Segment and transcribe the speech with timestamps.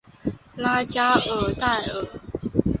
[0.55, 2.07] 拉加尔代尔。